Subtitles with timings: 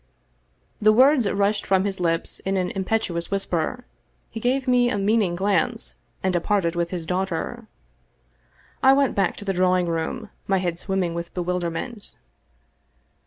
[0.81, 3.85] The words rushed from his lips in an impetuous whisper,
[4.31, 5.93] he gave me a meaning glance,
[6.23, 7.67] and departed with his daughter.
[8.81, 12.15] I went back to the drawing room, my head swimming with bewilderment.